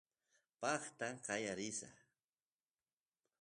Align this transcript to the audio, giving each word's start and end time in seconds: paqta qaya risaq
paqta 0.59 1.07
qaya 1.25 1.53
risaq 1.57 1.97